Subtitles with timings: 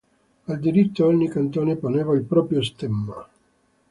[0.47, 3.23] Al diritto ogni cantone poneva il proprio stemma.